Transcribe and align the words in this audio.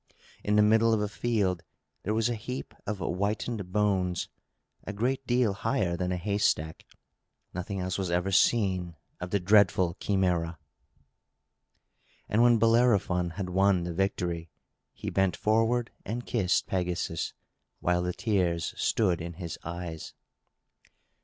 In 0.43 0.55
the 0.55 0.63
middle 0.63 0.95
of 0.95 1.01
a 1.01 1.07
field, 1.07 1.61
there 2.01 2.13
was 2.15 2.27
a 2.27 2.33
heap 2.33 2.73
of 2.87 2.97
whitened 2.97 3.71
bones, 3.71 4.29
a 4.83 4.93
great 4.93 5.27
deal 5.27 5.53
higher 5.53 5.95
than 5.95 6.11
a 6.11 6.17
haystack. 6.17 6.87
Nothing 7.53 7.79
else 7.79 7.99
was 7.99 8.09
ever 8.09 8.31
seen 8.31 8.95
of 9.19 9.29
the 9.29 9.39
dreadful 9.39 9.93
Chimæra! 9.99 10.57
And 12.27 12.41
when 12.41 12.57
Bellerophon 12.57 13.33
had 13.33 13.51
won 13.51 13.83
the 13.83 13.93
victory, 13.93 14.49
he 14.91 15.11
bent 15.11 15.37
forward 15.37 15.91
and 16.03 16.25
kissed 16.25 16.65
Pegasus, 16.65 17.35
while 17.79 18.01
the 18.01 18.11
tears 18.11 18.73
stood 18.77 19.21
in 19.21 19.33
his 19.33 19.59
eyes. 19.63 20.15